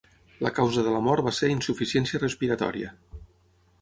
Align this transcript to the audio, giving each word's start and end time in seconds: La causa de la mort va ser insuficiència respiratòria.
La 0.45 0.51
causa 0.59 0.85
de 0.87 0.93
la 0.95 1.01
mort 1.07 1.25
va 1.29 1.33
ser 1.41 1.51
insuficiència 1.57 2.23
respiratòria. 2.25 2.95